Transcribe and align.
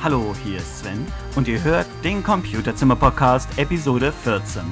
Hallo, 0.00 0.32
hier 0.44 0.58
ist 0.58 0.78
Sven 0.78 1.04
und 1.34 1.48
ihr 1.48 1.60
hört 1.64 1.86
den 2.04 2.22
Computerzimmer 2.22 2.94
Podcast 2.94 3.48
Episode 3.58 4.12
14. 4.12 4.62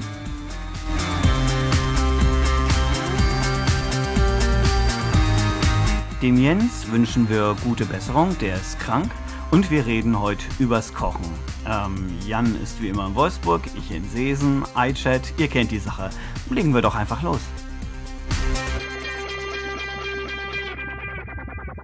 Dem 6.23 6.39
Jens 6.39 6.89
wünschen 6.93 7.29
wir 7.29 7.57
gute 7.65 7.85
Besserung, 7.87 8.39
der 8.39 8.55
ist 8.55 8.79
krank 8.79 9.11
und 9.51 9.69
wir 9.73 9.85
reden 9.85 10.21
heute 10.21 10.45
übers 10.61 10.95
Kochen. 10.95 11.25
Ähm, 11.69 12.17
Jan 12.25 12.55
ist 12.63 12.81
wie 12.81 12.89
immer 12.89 13.09
in 13.09 13.17
Wolfsburg, 13.17 13.63
ich 13.77 13.91
in 13.91 14.09
Seesen, 14.09 14.65
iChat, 14.77 15.35
ihr 15.39 15.49
kennt 15.49 15.73
die 15.73 15.81
Sache. 15.81 16.11
Legen 16.51 16.73
wir 16.73 16.83
doch 16.83 16.95
einfach 16.95 17.23
los. 17.23 17.41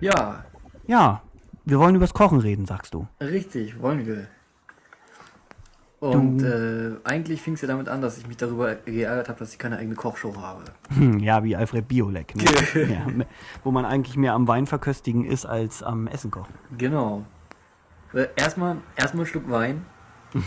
Ja, 0.00 0.44
Ja, 0.86 1.22
wir 1.64 1.78
wollen 1.78 1.94
übers 1.94 2.14
Kochen 2.14 2.40
reden, 2.40 2.66
sagst 2.66 2.94
du. 2.94 3.06
richtig, 3.20 3.80
wollen 3.80 4.06
wir. 4.06 4.26
Und 6.00 6.42
äh, 6.42 6.96
eigentlich 7.04 7.40
fing 7.42 7.54
es 7.54 7.60
ja 7.60 7.68
damit 7.68 7.88
an, 7.88 8.00
dass 8.02 8.18
ich 8.18 8.26
mich 8.26 8.36
darüber 8.36 8.74
geärgert 8.74 9.28
habe, 9.28 9.38
dass 9.38 9.52
ich 9.52 9.58
keine 9.60 9.76
eigene 9.78 9.94
Kochshow 9.94 10.34
habe. 10.36 10.64
Hm, 10.88 11.20
ja, 11.20 11.44
wie 11.44 11.54
Alfred 11.54 11.86
Biolek. 11.86 12.34
Ne? 12.34 12.44
ja, 12.92 13.06
wo 13.62 13.70
man 13.70 13.84
eigentlich 13.84 14.16
mehr 14.16 14.32
am 14.34 14.48
Wein 14.48 14.66
verköstigen 14.66 15.24
ist 15.24 15.46
als 15.46 15.80
am 15.84 16.08
Essen 16.08 16.32
kochen. 16.32 16.52
Genau. 16.76 17.24
Äh, 18.12 18.26
Erstmal 18.34 18.78
erstmal 18.96 19.24
einen 19.24 19.30
Schluck 19.30 19.48
Wein. 19.48 19.84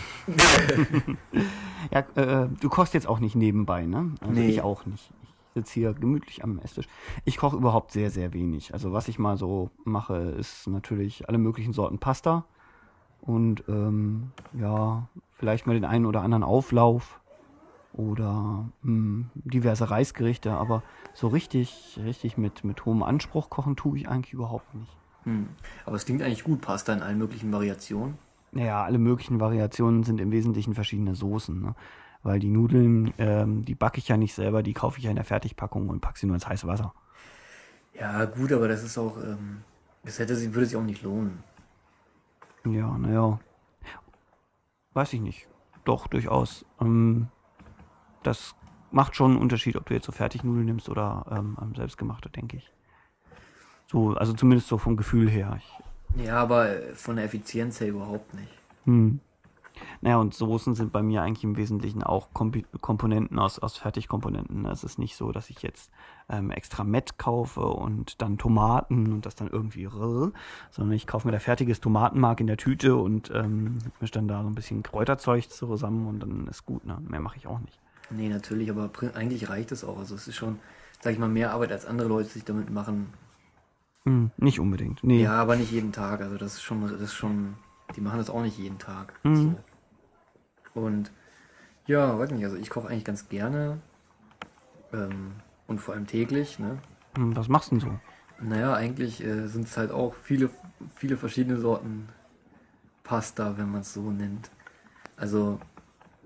Ja, 1.92 2.00
äh, 2.16 2.48
du 2.60 2.68
kochst 2.68 2.94
jetzt 2.94 3.06
auch 3.06 3.20
nicht 3.20 3.36
nebenbei, 3.36 3.86
ne? 3.86 4.10
Also 4.20 4.32
Nee. 4.32 4.48
ich 4.48 4.60
auch 4.60 4.84
nicht. 4.86 5.10
Sitze 5.56 5.74
hier 5.74 5.94
gemütlich 5.94 6.44
am 6.44 6.58
Esstisch. 6.58 6.86
Ich 7.24 7.38
koche 7.38 7.56
überhaupt 7.56 7.90
sehr, 7.92 8.10
sehr 8.10 8.32
wenig. 8.32 8.72
Also 8.74 8.92
was 8.92 9.08
ich 9.08 9.18
mal 9.18 9.36
so 9.36 9.70
mache, 9.84 10.16
ist 10.16 10.66
natürlich 10.66 11.28
alle 11.28 11.38
möglichen 11.38 11.72
Sorten 11.72 11.98
Pasta 11.98 12.44
und 13.22 13.64
ähm, 13.68 14.30
ja, 14.52 15.08
vielleicht 15.32 15.66
mal 15.66 15.74
den 15.74 15.84
einen 15.84 16.06
oder 16.06 16.22
anderen 16.22 16.44
Auflauf 16.44 17.20
oder 17.94 18.68
hm, 18.82 19.30
diverse 19.34 19.90
Reisgerichte, 19.90 20.52
aber 20.52 20.82
so 21.14 21.28
richtig, 21.28 21.98
richtig 22.04 22.36
mit, 22.36 22.62
mit 22.62 22.84
hohem 22.84 23.02
Anspruch 23.02 23.48
kochen 23.48 23.76
tue 23.76 23.98
ich 23.98 24.08
eigentlich 24.08 24.34
überhaupt 24.34 24.74
nicht. 24.74 24.94
Hm. 25.24 25.48
Aber 25.86 25.96
es 25.96 26.04
klingt 26.04 26.22
eigentlich 26.22 26.44
gut, 26.44 26.60
Pasta 26.60 26.92
in 26.92 27.00
allen 27.00 27.18
möglichen 27.18 27.50
Variationen. 27.50 28.18
Naja, 28.52 28.84
alle 28.84 28.98
möglichen 28.98 29.40
Variationen 29.40 30.04
sind 30.04 30.20
im 30.20 30.30
Wesentlichen 30.30 30.74
verschiedene 30.74 31.14
Soßen, 31.14 31.60
ne? 31.60 31.74
Weil 32.22 32.40
die 32.40 32.50
Nudeln, 32.50 33.12
ähm, 33.18 33.64
die 33.64 33.74
backe 33.74 33.98
ich 33.98 34.08
ja 34.08 34.16
nicht 34.16 34.34
selber, 34.34 34.62
die 34.62 34.74
kaufe 34.74 34.98
ich 34.98 35.04
ja 35.04 35.10
in 35.10 35.16
der 35.16 35.24
Fertigpackung 35.24 35.88
und 35.88 36.00
packe 36.00 36.18
sie 36.18 36.26
nur 36.26 36.34
ins 36.34 36.48
heiße 36.48 36.66
Wasser. 36.66 36.92
Ja, 37.94 38.24
gut, 38.24 38.52
aber 38.52 38.68
das 38.68 38.82
ist 38.82 38.98
auch, 38.98 39.16
ähm, 39.18 39.62
das 40.04 40.18
hätte 40.18 40.34
sich, 40.34 40.52
würde 40.52 40.66
sich 40.66 40.76
auch 40.76 40.82
nicht 40.82 41.02
lohnen. 41.02 41.42
Ja, 42.64 42.98
naja. 42.98 43.38
Weiß 44.92 45.12
ich 45.12 45.20
nicht. 45.20 45.46
Doch, 45.84 46.06
durchaus. 46.08 46.64
Ähm, 46.80 47.28
das 48.22 48.54
macht 48.90 49.14
schon 49.14 49.32
einen 49.32 49.40
Unterschied, 49.40 49.76
ob 49.76 49.86
du 49.86 49.94
jetzt 49.94 50.06
so 50.06 50.12
Fertignudeln 50.12 50.64
nimmst 50.64 50.88
oder 50.88 51.26
ähm, 51.30 51.56
ähm, 51.60 51.74
selbstgemachte, 51.74 52.30
denke 52.30 52.56
ich. 52.56 52.72
So, 53.86 54.14
also 54.14 54.32
zumindest 54.32 54.68
so 54.68 54.78
vom 54.78 54.96
Gefühl 54.96 55.30
her. 55.30 55.58
Ich, 55.58 56.24
Ja, 56.24 56.38
aber 56.38 56.70
äh, 56.70 56.94
von 56.94 57.16
der 57.16 57.26
Effizienz 57.26 57.80
her 57.80 57.88
überhaupt 57.88 58.34
nicht. 58.34 58.52
Hm. 58.84 59.20
Naja, 60.00 60.16
und 60.16 60.34
Soßen 60.34 60.74
sind 60.74 60.92
bei 60.92 61.02
mir 61.02 61.22
eigentlich 61.22 61.44
im 61.44 61.56
Wesentlichen 61.56 62.02
auch 62.02 62.32
Kompi 62.32 62.64
Komponenten 62.80 63.38
aus, 63.38 63.58
aus 63.58 63.76
Fertigkomponenten. 63.76 64.64
Es 64.66 64.84
ist 64.84 64.98
nicht 64.98 65.16
so, 65.16 65.32
dass 65.32 65.50
ich 65.50 65.62
jetzt 65.62 65.90
ähm, 66.28 66.50
extra 66.50 66.84
Met 66.84 67.18
kaufe 67.18 67.66
und 67.66 68.20
dann 68.22 68.38
Tomaten 68.38 69.12
und 69.12 69.26
das 69.26 69.34
dann 69.34 69.48
irgendwie 69.48 69.84
rrr, 69.84 70.32
sondern 70.70 70.94
ich 70.94 71.06
kaufe 71.06 71.26
mir 71.28 71.32
da 71.32 71.38
fertiges 71.38 71.80
Tomatenmark 71.80 72.40
in 72.40 72.46
der 72.46 72.56
Tüte 72.56 72.96
und 72.96 73.30
ähm, 73.34 73.78
mische 74.00 74.14
dann 74.14 74.28
da 74.28 74.42
so 74.42 74.48
ein 74.48 74.54
bisschen 74.54 74.82
Kräuterzeug 74.82 75.50
zusammen 75.50 76.06
und 76.06 76.20
dann 76.20 76.48
ist 76.48 76.66
gut. 76.66 76.84
Ne? 76.84 76.98
Mehr 77.06 77.20
mache 77.20 77.36
ich 77.36 77.46
auch 77.46 77.60
nicht. 77.60 77.78
Nee, 78.10 78.28
natürlich, 78.28 78.70
aber 78.70 78.90
eigentlich 79.14 79.48
reicht 79.48 79.72
es 79.72 79.84
auch. 79.84 79.98
Also 79.98 80.14
es 80.14 80.28
ist 80.28 80.36
schon, 80.36 80.58
sag 81.00 81.12
ich 81.12 81.18
mal, 81.18 81.28
mehr 81.28 81.52
Arbeit 81.52 81.72
als 81.72 81.86
andere 81.86 82.08
Leute 82.08 82.28
sich 82.28 82.44
damit 82.44 82.70
machen. 82.70 83.12
Hm, 84.04 84.30
nicht 84.36 84.60
unbedingt. 84.60 85.02
Nee. 85.02 85.22
Ja, 85.22 85.32
aber 85.32 85.56
nicht 85.56 85.72
jeden 85.72 85.92
Tag. 85.92 86.20
Also 86.20 86.36
das 86.38 86.54
ist 86.54 86.62
schon, 86.62 86.82
das 86.82 87.00
ist 87.00 87.14
schon, 87.14 87.54
die 87.94 88.00
machen 88.00 88.18
das 88.18 88.30
auch 88.30 88.42
nicht 88.42 88.58
jeden 88.58 88.78
Tag. 88.78 89.12
Mhm. 89.22 89.56
So. 90.74 90.80
Und 90.80 91.10
ja, 91.86 92.18
weiß 92.18 92.30
nicht, 92.30 92.44
also 92.44 92.56
ich 92.56 92.68
koche 92.68 92.88
eigentlich 92.88 93.04
ganz 93.04 93.28
gerne 93.28 93.78
ähm, 94.92 95.32
und 95.66 95.80
vor 95.80 95.94
allem 95.94 96.06
täglich. 96.06 96.58
Ne? 96.58 96.78
Hm, 97.16 97.36
Was 97.36 97.48
machst 97.48 97.70
du 97.70 97.76
denn 97.78 97.88
so? 97.88 97.98
Naja, 98.40 98.74
eigentlich 98.74 99.24
äh, 99.24 99.46
sind 99.46 99.66
es 99.66 99.76
halt 99.76 99.90
auch 99.90 100.14
viele, 100.14 100.50
viele 100.94 101.16
verschiedene 101.16 101.58
Sorten 101.58 102.08
Pasta, 103.02 103.56
wenn 103.56 103.70
man 103.70 103.82
es 103.82 103.94
so 103.94 104.10
nennt. 104.10 104.50
Also 105.16 105.60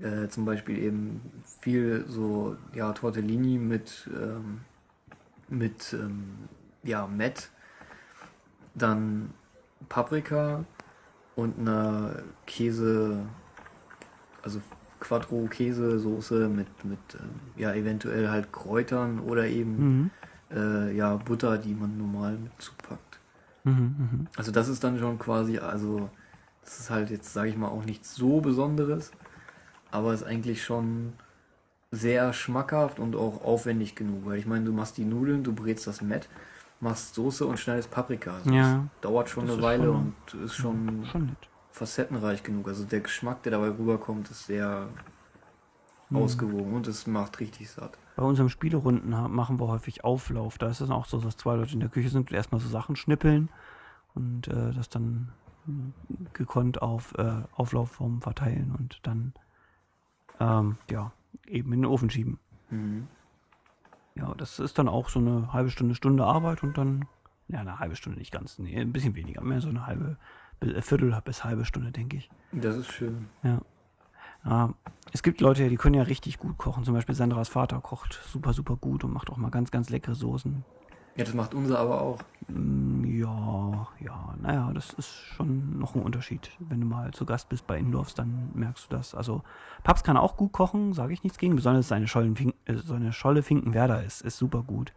äh, 0.01 0.29
zum 0.29 0.45
Beispiel 0.45 0.79
eben 0.79 1.21
viel 1.61 2.05
so, 2.09 2.57
ja, 2.75 2.93
Tortellini 2.93 3.59
mit, 3.59 4.11
ähm, 4.13 4.63
mit, 5.49 5.93
ähm, 5.93 6.49
ja, 6.83 7.07
Met, 7.07 7.51
dann 8.75 9.35
Paprika 9.89 10.65
und 11.43 11.59
eine 11.59 12.25
Käse, 12.47 13.29
also 14.43 14.61
Quattro 15.01 15.49
Käsesoße 15.49 16.49
mit, 16.49 16.85
mit 16.85 17.15
ähm, 17.15 17.53
ja, 17.57 17.73
eventuell 17.75 18.29
halt 18.31 18.53
Kräutern 18.53 19.21
oder 19.21 19.47
eben 19.47 19.77
Mhm. 19.77 20.11
äh, 20.51 20.93
ja, 20.97 21.17
Butter, 21.17 21.59
die 21.59 21.75
man 21.75 21.99
normal 21.99 22.39
mit 22.39 22.53
zupackt. 22.61 23.21
Mhm, 23.65 23.73
mhm. 23.99 24.29
Also 24.37 24.53
das 24.53 24.69
ist 24.69 24.85
dann 24.85 24.99
schon 24.99 25.19
quasi, 25.19 25.59
also 25.59 26.11
das 26.63 26.81
ist 26.81 26.91
halt 26.91 27.11
jetzt, 27.11 27.33
sage 27.33 27.51
ich 27.51 27.57
mal, 27.57 27.69
auch 27.69 27.85
nichts 27.85 28.15
so 28.15 28.41
Besonderes, 28.41 29.13
aber 29.91 30.15
ist 30.15 30.25
eigentlich 30.25 30.65
schon 30.65 31.15
sehr 31.93 32.33
schmackhaft 32.33 33.01
und 33.01 33.17
auch 33.17 33.43
aufwendig 33.45 33.97
genug, 33.97 34.27
weil 34.27 34.39
ich 34.39 34.47
meine, 34.47 34.65
du 34.67 34.73
machst 34.73 34.97
die 34.99 35.05
Nudeln, 35.05 35.45
du 35.45 35.55
brätst 35.55 35.87
das 35.87 36.03
Met, 36.03 36.29
machst 36.81 37.15
Soße 37.15 37.45
und 37.47 37.59
schneidest 37.59 37.91
Paprika. 37.91 38.35
Also 38.35 38.51
Ja. 38.51 38.77
Das 38.77 39.01
dauert 39.03 39.29
schon 39.29 39.47
Das 39.47 39.55
eine 39.55 39.63
Weile 39.63 39.85
schon- 39.85 40.15
und 40.35 40.45
ist 40.45 40.55
schon 40.55 41.07
Schon 41.07 41.37
facettenreich 41.73 42.43
genug. 42.43 42.69
Also 42.69 42.85
der 42.85 43.01
Geschmack, 43.01 43.43
der 43.43 43.53
dabei 43.53 43.69
rüberkommt, 43.69 44.31
ist 44.31 44.47
sehr 44.47 44.89
Mhm. 46.11 46.17
ausgewogen 46.17 46.75
und 46.75 46.87
es 46.89 47.07
macht 47.07 47.39
richtig 47.41 47.71
satt. 47.71 47.97
Bei 48.17 48.23
unseren 48.25 48.49
Spielerunden 48.51 49.11
machen 49.33 49.61
wir 49.61 49.69
häufig 49.69 50.03
Auflauf. 50.05 50.59
Da 50.59 50.69
ist 50.69 50.81
es 50.81 50.91
auch 50.91 51.07
so, 51.07 51.21
dass 51.21 51.37
zwei 51.37 51.55
Leute 51.55 51.73
in 51.75 51.81
der 51.81 51.89
Küche 51.89 52.09
sind 52.09 52.31
und 52.31 52.33
erstmal 52.37 52.61
so 52.61 52.69
Sachen 52.69 52.97
schnippeln 52.97 53.49
und 54.15 54.49
äh, 54.49 54.73
das 54.73 54.89
dann 54.89 55.31
mm, 55.67 55.91
gekonnt 56.33 56.83
auf 56.83 57.15
äh, 57.17 57.43
Auflaufform 57.55 58.21
verteilen 58.21 58.75
und 58.77 58.99
dann 59.05 59.33
ähm, 60.41 60.77
ja 60.91 61.13
eben 61.47 61.73
in 61.73 61.83
den 61.83 61.87
Ofen 61.91 62.11
schieben. 62.11 62.39
Mhm. 62.71 63.07
Ja, 64.21 64.35
das 64.37 64.59
ist 64.59 64.79
dann 64.79 64.89
auch 64.89 65.09
so 65.09 65.19
eine 65.19 65.53
halbe 65.53 65.71
Stunde, 65.71 65.95
Stunde 65.95 66.25
Arbeit 66.25 66.63
und 66.63 66.77
dann, 66.77 67.07
ja, 67.49 67.61
eine 67.61 67.79
halbe 67.79 67.97
Stunde 67.97 68.19
nicht 68.19 68.33
ganz, 68.33 68.59
nee, 68.59 68.79
ein 68.79 68.93
bisschen 68.93 69.15
weniger, 69.15 69.41
mehr 69.41 69.63
so 69.63 69.71
eine 69.71 69.87
halbe, 69.87 70.19
äh, 70.61 70.83
Viertel 70.83 71.19
bis 71.25 71.43
halbe 71.43 71.65
Stunde, 71.65 71.91
denke 71.91 72.19
ich. 72.19 72.31
Das 72.53 72.77
ist 72.77 72.93
schön. 72.93 73.29
Ja. 73.43 73.61
Ja, 74.45 74.73
es 75.13 75.23
gibt 75.23 75.41
Leute, 75.41 75.69
die 75.69 75.77
können 75.77 75.95
ja 75.95 76.03
richtig 76.03 76.39
gut 76.39 76.57
kochen. 76.57 76.85
Zum 76.85 76.95
Beispiel 76.95 77.15
Sandras 77.15 77.51
Vater 77.51 77.81
kocht 77.81 78.19
super, 78.27 78.55
super 78.55 78.77
gut 78.77 79.05
und 79.05 79.13
macht 79.13 79.29
auch 79.29 79.37
mal 79.37 79.51
ganz, 79.51 79.71
ganz 79.71 79.91
leckere 79.91 80.15
Soßen. 80.15 80.65
Ja, 81.17 81.25
das 81.25 81.35
macht 81.35 81.55
unser 81.55 81.79
aber 81.79 82.01
auch. 82.01 82.21
Mm, 82.49 83.05
Ja, 83.05 83.89
ja, 83.99 84.35
naja, 84.41 84.71
das 84.73 84.93
ist 84.95 85.11
schon 85.11 85.79
noch 85.79 85.95
ein 85.95 86.03
Unterschied. 86.03 86.51
Wenn 86.59 86.81
du 86.81 86.87
mal 86.87 87.11
zu 87.13 87.27
Gast 87.27 87.49
bist 87.49 87.67
bei 87.67 87.79
Indorfs, 87.79 88.15
dann 88.15 88.51
merkst 88.55 88.87
du 88.91 88.97
das. 88.97 89.15
Also, 89.15 89.43
Paps 89.83 90.03
kann 90.05 90.17
auch 90.17 90.37
gut 90.37 90.53
kochen, 90.53 90.93
sage 90.95 91.13
ich 91.13 91.23
nichts 91.23 91.39
gegen. 91.39 91.57
Besonders 91.57 91.89
seine, 91.89 92.09
Schollen, 92.09 92.35
äh, 92.65 92.77
seine 92.77 93.13
Scholle 93.13 93.43
Finkenwerder 93.43 94.03
ist, 94.05 94.23
ist 94.23 94.39
super 94.39 94.63
gut. 94.63 94.93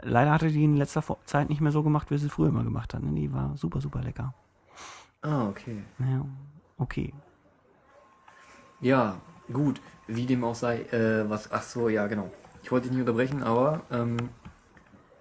Leider 0.00 0.32
hatte 0.32 0.48
die 0.48 0.64
in 0.64 0.76
letzter 0.76 1.04
Zeit 1.26 1.50
nicht 1.50 1.60
mehr 1.60 1.70
so 1.72 1.82
gemacht, 1.82 2.10
wie 2.10 2.18
sie 2.18 2.26
es 2.26 2.32
früher 2.32 2.48
immer 2.48 2.64
gemacht 2.64 2.94
hat. 2.94 3.02
ne? 3.02 3.12
Die 3.12 3.32
war 3.32 3.56
super, 3.56 3.80
super 3.80 4.00
lecker. 4.02 4.34
Ah, 5.20 5.46
okay. 5.48 5.84
Ja, 5.98 6.24
okay. 6.78 7.12
Ja, 8.80 9.16
gut, 9.52 9.80
wie 10.08 10.26
dem 10.26 10.42
auch 10.44 10.54
sei, 10.54 10.82
äh, 10.84 11.28
was, 11.28 11.52
ach 11.52 11.62
so, 11.62 11.88
ja, 11.88 12.06
genau. 12.08 12.30
Ich 12.62 12.72
wollte 12.72 12.88
dich 12.88 12.92
nicht 12.96 13.02
unterbrechen, 13.06 13.42
aber 13.42 13.82
ähm, 13.90 14.16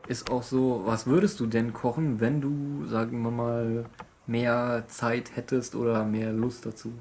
ist 0.08 0.32
auch 0.32 0.44
so, 0.44 0.82
was 0.86 1.08
würdest 1.08 1.40
du 1.40 1.46
denn 1.46 1.74
kochen, 1.74 2.20
wenn 2.20 2.42
du, 2.42 2.86
sagen 2.86 3.22
wir 3.22 3.32
mal, 3.32 3.86
mehr 4.28 4.86
Zeit 4.88 5.36
hättest 5.36 5.76
oder 5.76 6.04
mehr 6.06 6.32
Lust 6.32 6.66
dazu? 6.66 6.94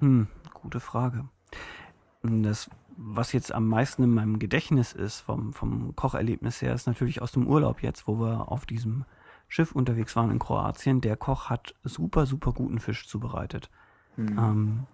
Hm, 0.00 0.26
gute 0.54 0.80
Frage. 0.80 1.28
Das, 2.22 2.70
was 2.96 3.32
jetzt 3.32 3.52
am 3.52 3.68
meisten 3.68 4.02
in 4.02 4.14
meinem 4.14 4.38
Gedächtnis 4.38 4.92
ist, 4.92 5.20
vom, 5.20 5.52
vom 5.52 5.94
Kocherlebnis 5.94 6.62
her, 6.62 6.74
ist 6.74 6.86
natürlich 6.86 7.22
aus 7.22 7.32
dem 7.32 7.46
Urlaub 7.46 7.82
jetzt, 7.82 8.06
wo 8.06 8.18
wir 8.18 8.50
auf 8.50 8.66
diesem 8.66 9.04
Schiff 9.48 9.72
unterwegs 9.72 10.14
waren 10.16 10.30
in 10.30 10.38
Kroatien. 10.38 11.00
Der 11.00 11.16
Koch 11.16 11.48
hat 11.48 11.74
super, 11.84 12.26
super 12.26 12.52
guten 12.52 12.80
Fisch 12.80 13.06
zubereitet. 13.06 13.70
Hm. 14.16 14.38
Ähm, 14.38 14.86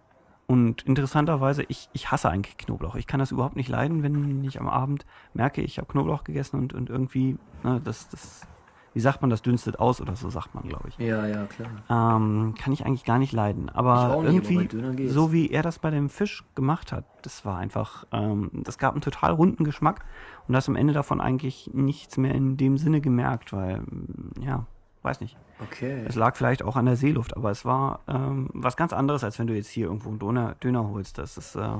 und 0.46 0.82
interessanterweise, 0.82 1.64
ich, 1.68 1.88
ich 1.92 2.10
hasse 2.10 2.30
eigentlich 2.30 2.56
Knoblauch. 2.56 2.96
Ich 2.96 3.06
kann 3.06 3.20
das 3.20 3.32
überhaupt 3.32 3.56
nicht 3.56 3.68
leiden, 3.68 4.02
wenn 4.02 4.44
ich 4.44 4.60
am 4.60 4.68
Abend 4.68 5.06
merke, 5.32 5.62
ich 5.62 5.78
habe 5.78 5.88
Knoblauch 5.88 6.24
gegessen 6.24 6.58
und, 6.58 6.74
und 6.74 6.90
irgendwie, 6.90 7.38
ne, 7.62 7.80
das, 7.82 8.08
das 8.08 8.46
wie 8.94 9.00
sagt 9.00 9.22
man, 9.22 9.30
das 9.30 9.42
dünstet 9.42 9.80
aus 9.80 10.00
oder 10.00 10.14
so 10.14 10.30
sagt 10.30 10.54
man, 10.54 10.68
glaube 10.68 10.88
ich. 10.88 10.98
Ja, 10.98 11.26
ja, 11.26 11.46
klar. 11.46 11.68
Ähm, 11.90 12.54
kann 12.56 12.72
ich 12.72 12.86
eigentlich 12.86 13.04
gar 13.04 13.18
nicht 13.18 13.32
leiden. 13.32 13.68
Aber 13.68 14.22
nicht, 14.22 14.48
irgendwie, 14.48 15.08
so 15.08 15.32
wie 15.32 15.50
er 15.50 15.62
das 15.62 15.80
bei 15.80 15.90
dem 15.90 16.08
Fisch 16.08 16.44
gemacht 16.54 16.92
hat, 16.92 17.04
das 17.22 17.44
war 17.44 17.58
einfach, 17.58 18.06
ähm, 18.12 18.50
das 18.52 18.78
gab 18.78 18.92
einen 18.92 19.00
total 19.00 19.32
runden 19.32 19.64
Geschmack 19.64 20.04
und 20.46 20.52
du 20.52 20.56
hast 20.56 20.68
am 20.68 20.76
Ende 20.76 20.92
davon 20.92 21.20
eigentlich 21.20 21.70
nichts 21.74 22.16
mehr 22.16 22.34
in 22.34 22.56
dem 22.56 22.78
Sinne 22.78 23.00
gemerkt, 23.00 23.52
weil, 23.52 23.82
ja, 24.40 24.66
weiß 25.04 25.20
nicht. 25.20 25.36
Okay. 25.60 26.04
Es 26.06 26.14
lag 26.14 26.34
vielleicht 26.36 26.62
auch 26.62 26.76
an 26.76 26.86
der 26.86 26.96
Seeluft, 26.96 27.36
aber 27.36 27.50
es 27.50 27.64
war 27.64 28.00
ähm, 28.08 28.48
was 28.52 28.76
ganz 28.76 28.92
anderes, 28.92 29.22
als 29.22 29.38
wenn 29.38 29.46
du 29.46 29.54
jetzt 29.54 29.68
hier 29.68 29.86
irgendwo 29.86 30.08
einen 30.08 30.18
Döner, 30.18 30.56
Döner 30.62 30.88
holst. 30.88 31.18
Das 31.18 31.36
ist, 31.36 31.54
äh, 31.54 31.60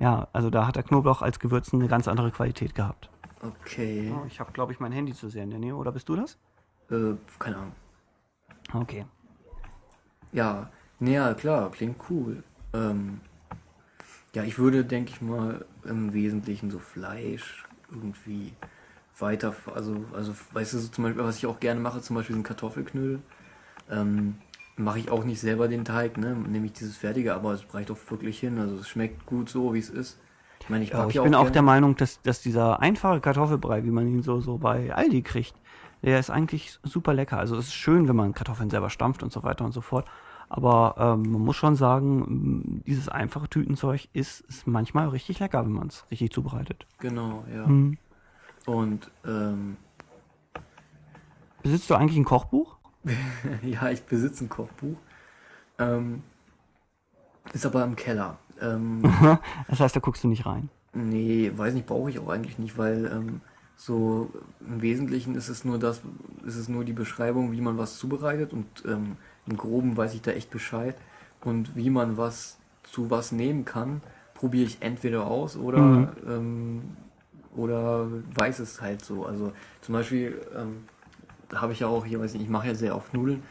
ja, 0.00 0.28
also 0.32 0.50
da 0.50 0.66
hat 0.66 0.76
der 0.76 0.82
Knoblauch 0.82 1.22
als 1.22 1.38
Gewürz 1.38 1.72
eine 1.72 1.88
ganz 1.88 2.08
andere 2.08 2.30
Qualität 2.30 2.74
gehabt. 2.74 3.08
Okay. 3.40 4.12
Oh, 4.14 4.26
ich 4.26 4.40
habe, 4.40 4.52
glaube 4.52 4.72
ich, 4.72 4.80
mein 4.80 4.92
Handy 4.92 5.14
zu 5.14 5.30
sehr 5.30 5.44
in 5.44 5.50
der 5.50 5.60
Nähe, 5.60 5.74
oder 5.74 5.92
bist 5.92 6.08
du 6.08 6.16
das? 6.16 6.36
Äh, 6.90 7.14
keine 7.38 7.56
Ahnung. 7.56 7.72
Okay. 8.72 9.06
Ja, 10.32 10.70
naja, 10.98 11.32
klar, 11.34 11.70
klingt 11.70 11.96
cool. 12.10 12.42
Ähm, 12.74 13.20
ja, 14.34 14.44
ich 14.44 14.58
würde, 14.58 14.84
denke 14.84 15.10
ich 15.10 15.20
mal, 15.20 15.64
im 15.84 16.12
Wesentlichen 16.12 16.70
so 16.70 16.78
Fleisch 16.78 17.66
irgendwie 17.90 18.52
weiter, 19.20 19.54
also, 19.74 20.04
also, 20.14 20.32
weißt 20.52 20.74
du, 20.74 20.78
so 20.78 20.88
zum 20.88 21.04
Beispiel, 21.04 21.24
was 21.24 21.36
ich 21.38 21.46
auch 21.46 21.60
gerne 21.60 21.80
mache, 21.80 22.00
zum 22.00 22.16
Beispiel 22.16 22.34
sind 22.34 22.44
Kartoffelknödel. 22.44 23.20
Ähm, 23.90 24.36
mache 24.76 24.98
ich 24.98 25.10
auch 25.10 25.24
nicht 25.24 25.40
selber 25.40 25.68
den 25.68 25.84
Teig, 25.84 26.16
ne, 26.16 26.34
nehme 26.34 26.66
ich 26.66 26.72
dieses 26.72 26.96
fertige, 26.96 27.34
aber 27.34 27.52
es 27.52 27.64
reicht 27.74 27.90
auch 27.90 27.98
wirklich 28.08 28.40
hin, 28.40 28.58
also 28.58 28.76
es 28.76 28.88
schmeckt 28.88 29.26
gut 29.26 29.48
so, 29.48 29.74
wie 29.74 29.78
es 29.78 29.90
ist. 29.90 30.18
Ich 30.62 30.68
meine, 30.68 30.84
ich 30.84 30.90
Ja, 30.90 31.06
ich 31.08 31.14
ja 31.14 31.22
bin 31.22 31.34
auch 31.34 31.50
der 31.50 31.62
Meinung, 31.62 31.96
dass, 31.96 32.20
dass 32.22 32.40
dieser 32.42 32.80
einfache 32.80 33.20
Kartoffelbrei, 33.20 33.84
wie 33.84 33.90
man 33.90 34.06
ihn 34.08 34.22
so, 34.22 34.40
so 34.40 34.58
bei 34.58 34.94
Aldi 34.94 35.22
kriegt, 35.22 35.54
der 36.02 36.18
ist 36.18 36.30
eigentlich 36.30 36.78
super 36.82 37.12
lecker. 37.12 37.38
Also 37.38 37.56
es 37.56 37.66
ist 37.68 37.74
schön, 37.74 38.08
wenn 38.08 38.16
man 38.16 38.32
Kartoffeln 38.34 38.70
selber 38.70 38.90
stampft 38.90 39.22
und 39.22 39.32
so 39.32 39.42
weiter 39.42 39.64
und 39.64 39.72
so 39.72 39.80
fort. 39.80 40.06
Aber 40.48 40.94
ähm, 40.98 41.30
man 41.30 41.42
muss 41.42 41.56
schon 41.56 41.76
sagen, 41.76 42.24
m, 42.24 42.82
dieses 42.86 43.08
einfache 43.08 43.48
Tütenzeug 43.48 44.08
ist, 44.12 44.40
ist 44.40 44.66
manchmal 44.66 45.08
richtig 45.08 45.38
lecker, 45.38 45.64
wenn 45.64 45.72
man 45.72 45.88
es 45.88 46.06
richtig 46.10 46.30
zubereitet. 46.32 46.86
Genau, 46.98 47.44
ja. 47.52 47.64
Hm. 47.66 47.98
Und, 48.70 49.10
ähm, 49.26 49.76
Besitzt 51.62 51.90
du 51.90 51.94
eigentlich 51.94 52.16
ein 52.16 52.24
Kochbuch? 52.24 52.76
ja, 53.62 53.90
ich 53.90 54.02
besitze 54.04 54.44
ein 54.44 54.48
Kochbuch. 54.48 54.96
Ähm, 55.78 56.22
ist 57.52 57.66
aber 57.66 57.82
im 57.84 57.96
Keller. 57.96 58.38
Ähm, 58.60 59.02
Das 59.68 59.80
heißt, 59.80 59.96
da 59.96 60.00
guckst 60.00 60.22
du 60.24 60.28
nicht 60.28 60.46
rein. 60.46 60.68
nee, 60.94 61.50
weiß 61.54 61.74
nicht, 61.74 61.86
brauche 61.86 62.10
ich 62.10 62.18
auch 62.20 62.28
eigentlich 62.28 62.58
nicht, 62.58 62.78
weil 62.78 63.06
ähm, 63.12 63.40
so 63.76 64.30
im 64.60 64.80
Wesentlichen 64.82 65.34
ist 65.34 65.48
es 65.48 65.64
nur 65.64 65.78
das, 65.78 66.00
ist 66.46 66.56
es 66.56 66.68
nur 66.68 66.84
die 66.84 66.92
Beschreibung, 66.92 67.52
wie 67.52 67.60
man 67.60 67.76
was 67.76 67.98
zubereitet 67.98 68.52
und 68.52 68.66
ähm, 68.86 69.16
im 69.46 69.56
Groben 69.56 69.96
weiß 69.96 70.14
ich 70.14 70.22
da 70.22 70.30
echt 70.30 70.50
Bescheid. 70.50 70.96
Und 71.42 71.74
wie 71.74 71.90
man 71.90 72.16
was 72.16 72.58
zu 72.84 73.10
was 73.10 73.32
nehmen 73.32 73.64
kann, 73.64 74.00
probiere 74.34 74.66
ich 74.66 74.78
entweder 74.80 75.26
aus 75.26 75.56
oder 75.56 75.78
Mhm. 75.82 76.08
ähm, 76.26 76.82
oder 77.56 78.06
weiß 78.34 78.58
es 78.60 78.80
halt 78.80 79.04
so. 79.04 79.24
Also 79.26 79.52
zum 79.80 79.94
Beispiel 79.94 80.40
ähm, 80.56 80.84
habe 81.54 81.72
ich 81.72 81.80
ja 81.80 81.88
auch 81.88 82.04
hier, 82.04 82.20
weiß 82.20 82.34
nicht, 82.34 82.42
ich 82.44 82.48
mache 82.48 82.68
ja 82.68 82.74
sehr 82.74 82.94
oft 82.96 83.12
Nudeln 83.14 83.42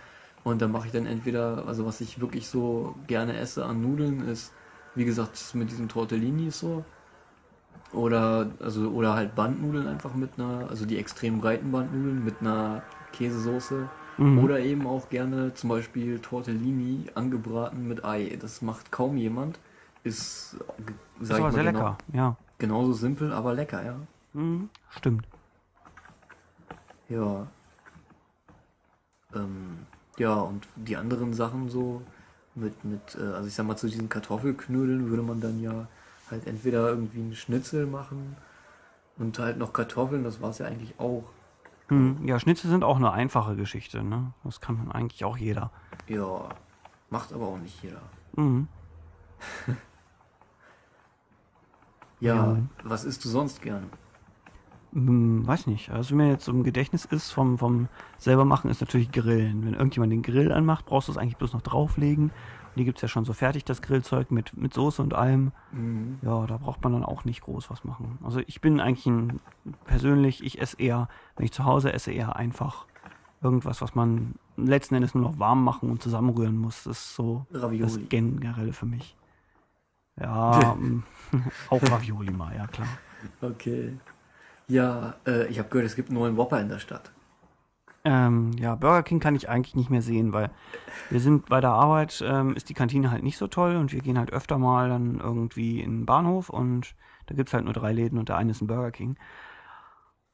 und 0.44 0.62
dann 0.62 0.72
mache 0.72 0.88
ich 0.88 0.94
dann 0.94 1.06
entweder, 1.06 1.66
also 1.68 1.86
was 1.86 2.02
ich 2.02 2.22
wirklich 2.22 2.48
so 2.48 2.96
gerne 3.08 3.38
esse 3.38 3.66
an 3.66 3.82
Nudeln 3.82 4.28
ist, 4.28 4.54
wie 4.96 5.06
gesagt, 5.06 5.38
mit 5.54 5.70
diesem 5.72 5.90
Tortellini 5.90 6.50
so 6.52 6.84
oder 7.94 8.52
also 8.60 8.90
oder 8.92 9.16
halt 9.16 9.36
Bandnudeln 9.36 9.88
einfach 9.88 10.14
mit 10.14 10.32
einer, 10.38 10.68
also 10.70 10.86
die 10.86 10.98
extrem 10.98 11.40
breiten 11.42 11.72
Bandnudeln 11.72 12.24
mit 12.24 12.36
einer 12.42 12.84
Käsesoße 13.14 13.90
Mhm. 14.20 14.44
oder 14.44 14.60
eben 14.60 14.86
auch 14.86 15.10
gerne 15.10 15.54
zum 15.54 15.70
Beispiel 15.70 16.20
Tortellini 16.20 17.06
angebraten 17.16 17.88
mit 17.88 18.04
Ei. 18.04 18.38
Das 18.40 18.62
macht 18.62 18.92
kaum 18.92 19.16
jemand. 19.16 19.60
Ist, 20.04 20.58
Das 21.20 21.30
sag 21.30 21.30
ist 21.30 21.30
ich 21.30 21.36
aber 21.36 21.44
mal, 21.44 21.52
sehr 21.54 21.64
genau, 21.64 21.80
lecker, 21.80 21.98
ja. 22.12 22.36
Genauso 22.60 22.94
simpel, 22.94 23.34
aber 23.34 23.54
lecker, 23.54 23.84
ja. 23.84 23.96
Mhm. 24.34 24.70
Stimmt. 24.90 25.28
Ja. 27.08 27.48
Ähm, 29.34 29.80
ja, 30.18 30.36
und 30.36 30.68
die 30.76 30.98
anderen 30.98 31.34
Sachen 31.34 31.70
so 31.70 32.04
mit, 32.54 32.84
mit, 32.86 33.18
äh, 33.20 33.34
also 33.34 33.48
ich 33.48 33.54
sag 33.54 33.66
mal, 33.66 33.78
zu 33.78 33.88
diesen 33.88 34.10
Kartoffelknödeln 34.10 35.10
würde 35.10 35.24
man 35.24 35.42
dann 35.42 35.62
ja 35.62 35.88
halt 36.30 36.46
entweder 36.46 36.90
irgendwie 36.90 37.22
einen 37.22 37.36
Schnitzel 37.36 37.88
machen 37.88 38.36
und 39.18 39.40
halt 39.40 39.58
noch 39.58 39.74
Kartoffeln, 39.74 40.24
das 40.24 40.42
war's 40.42 40.60
ja 40.60 40.68
eigentlich 40.68 41.00
auch. 41.00 41.24
Mhm. 41.90 42.20
Ja, 42.24 42.40
Schnitzel 42.40 42.70
sind 42.70 42.84
auch 42.84 42.98
eine 42.98 43.12
einfache 43.12 43.56
Geschichte, 43.56 44.04
ne? 44.04 44.34
Das 44.44 44.62
kann 44.62 44.78
man 44.78 44.92
eigentlich 44.92 45.24
auch 45.26 45.38
jeder. 45.38 45.72
Ja, 46.08 46.50
macht 47.10 47.34
aber 47.34 47.48
auch 47.48 47.58
nicht 47.58 47.82
jeder. 47.82 48.02
Mhm. 48.36 48.68
Ja, 52.20 52.36
Ja. 52.36 52.58
was 52.84 53.06
isst 53.06 53.24
du 53.26 53.30
sonst 53.30 53.62
gerne? 53.62 53.86
Hm, 54.94 55.46
weiß 55.46 55.68
nicht. 55.68 55.92
Also, 55.92 56.12
wenn 56.12 56.18
mir 56.18 56.30
jetzt 56.30 56.46
so 56.46 56.52
im 56.52 56.64
Gedächtnis 56.64 57.06
ist, 57.06 57.32
vom, 57.32 57.58
vom 57.60 57.88
selber 58.18 58.44
machen, 58.46 58.72
ist 58.72 58.82
natürlich 58.82 59.12
Grillen. 59.12 59.64
Wenn 59.66 59.74
irgendjemand 59.76 60.12
den 60.12 60.24
Grill 60.24 60.52
anmacht, 60.52 60.86
brauchst 60.88 61.08
du 61.08 61.12
es 61.12 61.18
eigentlich 61.18 61.38
bloß 61.38 61.54
noch 61.54 61.62
drauflegen. 61.62 62.26
Und 62.26 62.76
hier 62.76 62.86
gibt's 62.86 63.02
ja 63.02 63.08
schon 63.08 63.24
so 63.26 63.34
fertig, 63.34 63.66
das 63.66 63.82
Grillzeug 63.84 64.32
mit, 64.32 64.58
mit 64.58 64.74
Soße 64.74 65.02
und 65.02 65.14
allem. 65.14 65.52
Mhm. 65.72 66.18
Ja, 66.24 66.46
da 66.48 66.58
braucht 66.58 66.84
man 66.84 66.94
dann 66.94 67.04
auch 67.06 67.24
nicht 67.24 67.42
groß 67.42 67.70
was 67.70 67.84
machen. 67.84 68.18
Also, 68.24 68.42
ich 68.48 68.62
bin 68.62 68.80
eigentlich 68.80 69.06
ein, 69.06 69.40
persönlich, 69.86 70.44
ich 70.44 70.60
esse 70.60 70.80
eher, 70.80 71.08
wenn 71.36 71.46
ich 71.46 71.52
zu 71.52 71.66
Hause 71.66 71.94
esse, 71.94 72.12
eher 72.12 72.36
einfach 72.36 72.88
irgendwas, 73.42 73.82
was 73.82 73.94
man 73.96 74.36
letzten 74.58 74.96
Endes 74.96 75.14
nur 75.14 75.24
noch 75.24 75.38
warm 75.40 75.64
machen 75.64 75.90
und 75.92 76.02
zusammenrühren 76.02 76.58
muss. 76.58 76.84
Das 76.84 76.98
ist 76.98 77.16
so 77.16 77.46
das 77.52 77.62
Ravioli. 77.64 78.06
Generelle 78.06 78.74
für 78.74 78.86
mich. 78.88 79.16
Ja, 80.22 80.74
ähm, 80.74 81.04
auch 81.70 81.82
Ravioli 81.84 82.32
mal, 82.32 82.56
ja 82.56 82.68
klar. 82.68 82.88
Okay. 83.42 83.98
Ja, 84.68 85.16
äh, 85.26 85.48
ich 85.48 85.60
habe 85.60 85.70
gehört, 85.70 85.88
es 85.88 85.96
gibt 85.96 86.10
einen 86.10 86.20
neuen 86.20 86.38
Whopper 86.38 86.62
in 86.62 86.70
der 86.70 86.80
Stadt. 86.80 87.12
Ähm, 88.06 88.54
ja, 88.58 88.76
Burger 88.76 89.04
King 89.04 89.20
kann 89.20 89.36
ich 89.36 89.50
eigentlich 89.50 89.76
nicht 89.76 89.90
mehr 89.90 90.02
sehen, 90.02 90.32
weil 90.32 90.52
wir 91.10 91.20
sind 91.20 91.48
bei 91.48 91.60
der 91.60 91.72
Arbeit, 91.72 92.24
ähm, 92.26 92.56
ist 92.56 92.70
die 92.70 92.74
Kantine 92.74 93.12
halt 93.12 93.24
nicht 93.24 93.38
so 93.38 93.48
toll 93.48 93.76
und 93.76 93.92
wir 93.92 94.00
gehen 94.00 94.18
halt 94.18 94.32
öfter 94.32 94.58
mal 94.58 94.90
dann 94.90 95.20
irgendwie 95.20 95.82
in 95.82 96.00
den 96.00 96.06
Bahnhof 96.06 96.50
und 96.50 96.96
da 97.26 97.36
gibt's 97.36 97.54
halt 97.54 97.66
nur 97.66 97.74
drei 97.74 97.92
Läden 97.92 98.18
und 98.18 98.30
der 98.30 98.38
eine 98.38 98.52
ist 98.52 98.62
ein 98.62 98.68
Burger 98.68 98.92
King. 98.92 99.18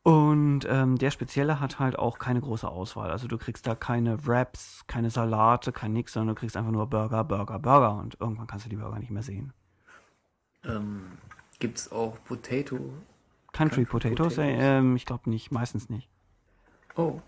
Und 0.04 0.68
ähm, 0.70 0.98
der 1.00 1.10
Spezielle 1.10 1.60
hat 1.60 1.80
halt 1.80 1.98
auch 1.98 2.20
keine 2.20 2.40
große 2.40 2.70
Auswahl. 2.70 3.10
Also 3.10 3.28
du 3.28 3.40
kriegst 3.40 3.66
da 3.66 3.74
keine 3.74 4.28
Wraps, 4.28 4.84
keine 4.86 5.10
Salate, 5.10 5.72
kein 5.72 5.94
nix, 5.94 6.14
sondern 6.14 6.36
du 6.36 6.40
kriegst 6.40 6.56
einfach 6.56 6.72
nur 6.72 6.88
Burger, 6.88 7.24
Burger, 7.24 7.58
Burger 7.58 7.96
und 7.98 8.16
irgendwann 8.20 8.46
kannst 8.46 8.66
du 8.66 8.70
die 8.70 8.76
Burger 8.76 9.00
nicht 9.00 9.10
mehr 9.10 9.24
sehen. 9.24 9.52
Ähm, 10.68 11.04
gibt's 11.60 11.92
auch 11.92 12.18
Potato? 12.24 12.76
Country 12.76 12.96
Country 13.52 13.86
Potatoes, 13.86 14.36
Potatoes? 14.36 14.38
äh, 14.38 14.78
ähm, 14.78 14.96
ich 14.96 15.06
glaube 15.06 15.30
nicht, 15.30 15.52
meistens 15.52 15.90
nicht. 15.90 16.10
Oh. 16.96 17.22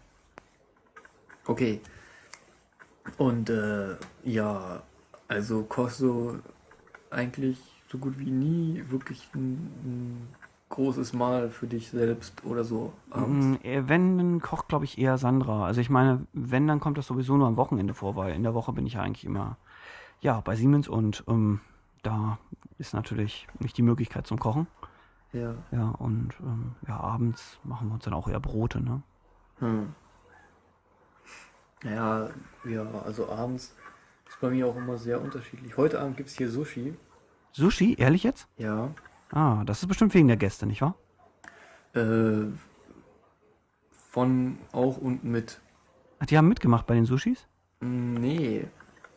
Okay. 1.45 1.81
Und 3.17 3.49
äh, 3.49 3.95
ja, 4.23 4.83
also 5.27 5.63
kochst 5.63 6.01
du 6.01 6.39
eigentlich 7.09 7.57
so 7.89 7.97
gut 7.97 8.19
wie 8.19 8.29
nie 8.29 8.83
wirklich 8.89 9.29
ein, 9.33 9.71
ein 9.83 10.27
großes 10.69 11.13
Mal 11.13 11.49
für 11.49 11.67
dich 11.67 11.89
selbst 11.89 12.43
oder 12.43 12.63
so 12.63 12.91
abends. 13.09 13.45
Mm, 13.63 13.65
äh, 13.65 13.87
Wenn, 13.87 14.17
dann 14.17 14.41
kocht, 14.41 14.67
glaube 14.67 14.85
ich, 14.85 14.97
eher 14.97 15.17
Sandra. 15.17 15.65
Also 15.65 15.79
ich 15.79 15.89
meine, 15.89 16.27
wenn, 16.33 16.67
dann 16.67 16.79
kommt 16.81 16.97
das 16.97 17.07
sowieso 17.07 17.37
nur 17.37 17.47
am 17.47 17.57
Wochenende 17.57 17.93
vor, 17.93 18.15
weil 18.15 18.35
in 18.35 18.43
der 18.43 18.53
Woche 18.53 18.73
bin 18.73 18.85
ich 18.85 18.93
ja 18.93 19.01
eigentlich 19.01 19.25
immer, 19.25 19.57
ja, 20.19 20.41
bei 20.41 20.55
Siemens 20.55 20.89
und 20.89 21.23
ähm, 21.27 21.61
da 22.03 22.37
ist 22.77 22.93
natürlich 22.93 23.47
nicht 23.59 23.77
die 23.77 23.81
Möglichkeit 23.81 24.27
zum 24.27 24.39
Kochen. 24.39 24.67
Ja. 25.33 25.55
Ja, 25.71 25.89
und 25.89 26.33
ähm, 26.41 26.75
ja, 26.87 26.99
abends 26.99 27.59
machen 27.63 27.87
wir 27.89 27.95
uns 27.95 28.03
dann 28.05 28.13
auch 28.13 28.27
eher 28.27 28.39
Brote, 28.39 28.81
ne? 28.81 29.01
Hm. 29.59 29.93
Naja, 31.83 32.29
ja, 32.65 32.85
also 33.05 33.29
abends 33.29 33.75
ist 34.27 34.39
bei 34.41 34.49
mir 34.49 34.67
auch 34.67 34.75
immer 34.75 34.97
sehr 34.97 35.21
unterschiedlich. 35.21 35.77
Heute 35.77 35.99
Abend 35.99 36.17
gibt's 36.17 36.35
hier 36.37 36.49
Sushi. 36.49 36.95
Sushi, 37.51 37.95
ehrlich 37.97 38.23
jetzt? 38.23 38.47
Ja. 38.57 38.91
Ah, 39.31 39.63
das 39.65 39.81
ist 39.81 39.87
bestimmt 39.87 40.13
wegen 40.13 40.27
der 40.27 40.37
Gäste, 40.37 40.65
nicht 40.65 40.81
wahr? 40.81 40.95
Äh, 41.93 42.45
von 43.91 44.57
auch 44.71 44.97
und 44.97 45.23
mit. 45.23 45.59
Ach, 46.19 46.25
die 46.25 46.37
haben 46.37 46.47
mitgemacht 46.47 46.87
bei 46.87 46.95
den 46.95 47.05
Sushis? 47.05 47.47
Mm, 47.81 48.15
Nee, 48.15 48.67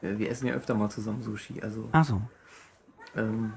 wir 0.01 0.31
essen 0.31 0.47
ja 0.47 0.55
öfter 0.55 0.75
mal 0.75 0.91
zusammen 0.91 1.23
Sushi. 1.23 1.61
Also 1.63 1.89
Ach 1.93 2.05
so. 2.05 2.21
Ähm, 3.17 3.53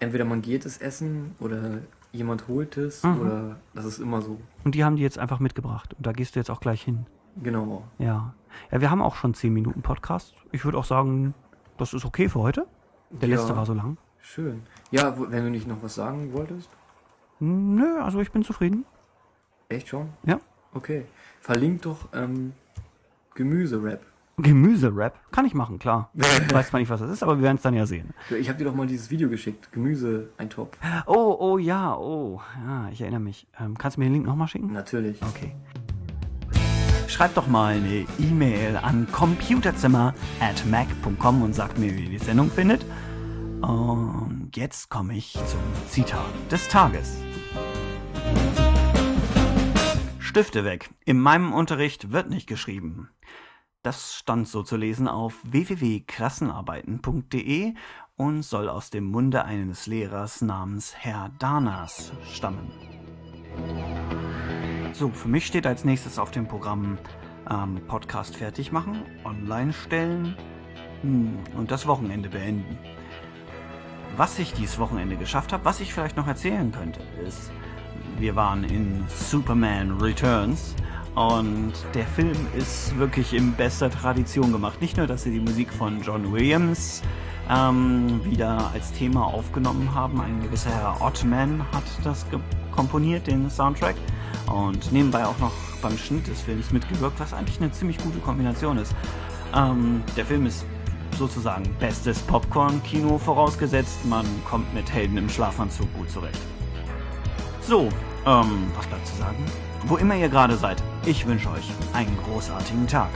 entweder 0.00 0.24
man 0.24 0.42
geht 0.42 0.64
es 0.66 0.78
essen 0.78 1.34
oder 1.40 1.78
jemand 2.12 2.48
holt 2.48 2.76
es 2.76 3.02
Mhm. 3.02 3.20
oder 3.20 3.56
das 3.74 3.84
ist 3.84 3.98
immer 3.98 4.20
so. 4.22 4.38
Und 4.64 4.74
die 4.74 4.84
haben 4.84 4.96
die 4.96 5.02
jetzt 5.02 5.18
einfach 5.18 5.40
mitgebracht. 5.40 5.94
Und 5.94 6.06
da 6.06 6.12
gehst 6.12 6.34
du 6.34 6.40
jetzt 6.40 6.50
auch 6.50 6.60
gleich 6.60 6.82
hin. 6.82 7.06
Genau. 7.42 7.84
Ja. 7.98 8.34
Ja, 8.70 8.80
wir 8.82 8.90
haben 8.90 9.00
auch 9.00 9.14
schon 9.16 9.32
10 9.32 9.52
Minuten 9.52 9.80
Podcast. 9.82 10.34
Ich 10.52 10.64
würde 10.64 10.76
auch 10.76 10.84
sagen, 10.84 11.34
das 11.78 11.94
ist 11.94 12.04
okay 12.04 12.28
für 12.28 12.40
heute. 12.40 12.66
Der 13.10 13.28
Ja. 13.28 13.36
letzte 13.36 13.56
war 13.56 13.64
so 13.64 13.72
lang. 13.72 13.96
Schön. 14.20 14.62
Ja, 14.90 15.14
wenn 15.18 15.44
du 15.44 15.50
nicht 15.50 15.66
noch 15.66 15.82
was 15.82 15.94
sagen 15.94 16.32
wolltest. 16.32 16.68
Nö, 17.40 17.98
also 18.00 18.20
ich 18.20 18.30
bin 18.30 18.42
zufrieden. 18.44 18.84
Echt 19.68 19.88
schon? 19.88 20.10
Ja. 20.24 20.38
Okay. 20.74 21.06
Verlinkt 21.40 21.86
doch 21.86 22.08
ähm, 22.12 22.52
Gemüse-Rap. 23.34 24.02
Gemüse-Rap? 24.38 25.14
Kann 25.30 25.44
ich 25.44 25.54
machen, 25.54 25.78
klar. 25.78 26.10
Ich 26.14 26.24
weiß 26.52 26.68
zwar 26.68 26.80
nicht, 26.80 26.88
was 26.88 27.00
das 27.00 27.10
ist, 27.10 27.22
aber 27.22 27.36
wir 27.36 27.42
werden 27.42 27.56
es 27.56 27.62
dann 27.62 27.74
ja 27.74 27.86
sehen. 27.86 28.14
Ich 28.30 28.48
habe 28.48 28.58
dir 28.58 28.64
doch 28.64 28.74
mal 28.74 28.86
dieses 28.86 29.10
Video 29.10 29.28
geschickt. 29.28 29.70
Gemüse, 29.72 30.30
ein 30.38 30.50
Topf. 30.50 30.78
Oh, 31.06 31.36
oh 31.38 31.58
ja, 31.58 31.94
oh. 31.96 32.40
Ja, 32.66 32.88
ich 32.90 33.00
erinnere 33.00 33.20
mich. 33.20 33.46
Ähm, 33.60 33.76
kannst 33.76 33.96
du 33.96 34.00
mir 34.00 34.06
den 34.06 34.14
Link 34.14 34.26
nochmal 34.26 34.48
schicken? 34.48 34.72
Natürlich. 34.72 35.20
Okay. 35.22 35.54
Schreibt 37.08 37.36
doch 37.36 37.46
mal 37.46 37.74
eine 37.74 38.06
E-Mail 38.18 38.78
an 38.78 39.06
computerzimmer 39.12 40.14
at 40.40 40.64
mac.com 40.64 41.42
und 41.42 41.54
sagt 41.54 41.78
mir, 41.78 41.94
wie 41.94 42.04
ihr 42.04 42.10
die 42.10 42.18
Sendung 42.18 42.50
findet. 42.50 42.86
Und 43.60 44.50
jetzt 44.54 44.88
komme 44.88 45.14
ich 45.14 45.34
zum 45.34 45.60
Zitat 45.88 46.24
des 46.50 46.68
Tages. 46.68 47.18
Stifte 50.18 50.64
weg. 50.64 50.88
In 51.04 51.20
meinem 51.20 51.52
Unterricht 51.52 52.12
wird 52.12 52.30
nicht 52.30 52.46
geschrieben. 52.46 53.10
Das 53.82 54.14
stand 54.14 54.46
so 54.46 54.62
zu 54.62 54.76
lesen 54.76 55.08
auf 55.08 55.40
www.klassenarbeiten.de 55.42 57.74
und 58.14 58.42
soll 58.42 58.68
aus 58.68 58.90
dem 58.90 59.06
Munde 59.06 59.44
eines 59.44 59.88
Lehrers 59.88 60.40
namens 60.40 60.94
Herr 60.96 61.32
Danas 61.40 62.12
stammen. 62.32 62.70
So, 64.92 65.08
für 65.08 65.26
mich 65.26 65.46
steht 65.46 65.66
als 65.66 65.84
nächstes 65.84 66.20
auf 66.20 66.30
dem 66.30 66.46
Programm 66.46 66.96
ähm, 67.50 67.80
Podcast 67.88 68.36
fertig 68.36 68.70
machen, 68.70 69.02
online 69.24 69.72
stellen 69.72 70.36
hm, 71.00 71.40
und 71.56 71.72
das 71.72 71.88
Wochenende 71.88 72.28
beenden. 72.28 72.78
Was 74.16 74.38
ich 74.38 74.52
dieses 74.52 74.78
Wochenende 74.78 75.16
geschafft 75.16 75.52
habe, 75.52 75.64
was 75.64 75.80
ich 75.80 75.92
vielleicht 75.92 76.16
noch 76.16 76.28
erzählen 76.28 76.70
könnte, 76.70 77.00
ist, 77.26 77.50
wir 78.18 78.36
waren 78.36 78.62
in 78.62 79.04
Superman 79.08 80.00
Returns 80.00 80.76
und 81.14 81.72
der 81.94 82.06
Film 82.06 82.36
ist 82.56 82.96
wirklich 82.98 83.34
in 83.34 83.52
bester 83.52 83.90
Tradition 83.90 84.50
gemacht. 84.50 84.80
Nicht 84.80 84.96
nur, 84.96 85.06
dass 85.06 85.24
sie 85.24 85.30
die 85.30 85.40
Musik 85.40 85.72
von 85.72 86.00
John 86.02 86.32
Williams 86.32 87.02
ähm, 87.50 88.20
wieder 88.24 88.70
als 88.72 88.92
Thema 88.92 89.26
aufgenommen 89.26 89.94
haben. 89.94 90.20
Ein 90.20 90.42
gewisser 90.42 90.70
Herr 90.70 91.00
Ottman 91.00 91.64
hat 91.72 91.84
das 92.02 92.24
komponiert, 92.74 93.26
den 93.26 93.50
Soundtrack. 93.50 93.96
Und 94.46 94.90
nebenbei 94.90 95.26
auch 95.26 95.38
noch 95.38 95.52
beim 95.82 95.98
Schnitt 95.98 96.26
des 96.28 96.40
Films 96.40 96.70
mitgewirkt, 96.72 97.20
was 97.20 97.34
eigentlich 97.34 97.60
eine 97.60 97.70
ziemlich 97.72 97.98
gute 97.98 98.18
Kombination 98.18 98.78
ist. 98.78 98.94
Ähm, 99.54 100.02
der 100.16 100.24
Film 100.24 100.46
ist 100.46 100.64
sozusagen 101.18 101.64
bestes 101.78 102.20
Popcorn-Kino 102.20 103.18
vorausgesetzt, 103.18 104.04
man 104.06 104.24
kommt 104.48 104.72
mit 104.72 104.90
Helden 104.90 105.18
im 105.18 105.28
Schlafanzug 105.28 105.92
gut 105.94 106.10
zurecht. 106.10 106.40
So, 107.60 107.88
ähm, 108.26 108.72
was 108.74 108.86
bleibt 108.86 109.06
zu 109.06 109.16
sagen? 109.16 109.44
Wo 109.84 109.96
immer 109.96 110.14
ihr 110.14 110.28
gerade 110.28 110.56
seid, 110.56 110.82
ich 111.06 111.26
wünsche 111.26 111.50
euch 111.50 111.68
einen 111.92 112.16
großartigen 112.24 112.86
Tag. 112.86 113.10